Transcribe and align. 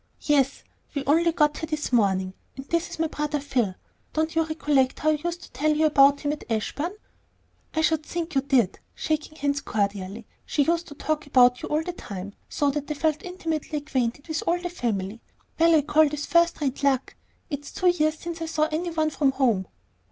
"Yes; 0.21 0.63
we 0.95 1.05
only 1.05 1.31
got 1.31 1.59
here 1.59 1.67
this 1.67 1.93
morning. 1.93 2.33
And 2.57 2.65
this 2.65 2.89
is 2.89 2.97
my 2.97 3.05
brother 3.05 3.39
Phil. 3.39 3.75
Don't 4.13 4.33
you 4.35 4.43
recollect 4.43 4.97
how 4.97 5.09
I 5.11 5.21
used 5.23 5.43
to 5.43 5.51
tell 5.51 5.71
you 5.77 5.85
about 5.85 6.21
him 6.21 6.31
at 6.33 6.43
Ashburn?" 6.49 6.95
"I 7.75 7.81
should 7.81 8.03
think 8.03 8.33
you 8.33 8.41
did," 8.41 8.79
shaking 8.95 9.37
hands 9.37 9.61
cordially; 9.61 10.25
"she 10.43 10.63
used 10.63 10.87
to 10.87 10.95
talk 10.95 11.27
about 11.27 11.61
you 11.61 11.69
all 11.69 11.83
the 11.83 11.93
time, 11.93 12.33
so 12.49 12.71
that 12.71 12.89
I 12.89 12.95
felt 12.95 13.21
intimately 13.21 13.77
acquainted 13.77 14.27
with 14.27 14.41
all 14.47 14.59
the 14.59 14.71
family. 14.71 15.21
Well, 15.59 15.75
I 15.75 15.83
call 15.83 16.09
this 16.09 16.25
first 16.25 16.61
rate 16.61 16.81
luck. 16.81 17.15
It's 17.51 17.71
two 17.71 17.89
years 17.89 18.17
since 18.17 18.41
I 18.41 18.47
saw 18.47 18.67
any 18.71 18.89
one 18.89 19.11
from 19.11 19.33
home." 19.33 19.67